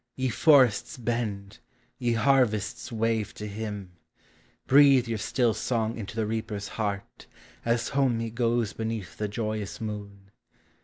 Ye 0.15 0.29
forests 0.29 0.97
bend, 0.97 1.59
ye 1.99 2.13
harvests 2.13 2.91
wave, 2.91 3.35
to 3.35 3.45
him; 3.47 3.91
Breathe 4.65 5.07
your 5.07 5.19
still 5.19 5.53
song 5.53 5.95
into 5.95 6.15
the 6.15 6.25
reaper's 6.25 6.69
heart, 6.69 7.27
As 7.63 7.89
home 7.89 8.19
he 8.19 8.31
goes 8.31 8.73
beneath 8.73 9.17
the 9.17 9.27
joyous 9.27 9.79
Moon. 9.79 10.31